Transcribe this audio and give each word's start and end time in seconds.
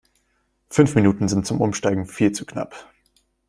Fünf 0.71 0.95
Minuten 0.95 1.27
sind 1.27 1.45
zum 1.45 1.61
Umsteigen 1.61 2.07
viel 2.07 2.31
zu 2.31 2.43
knapp. 2.43 2.91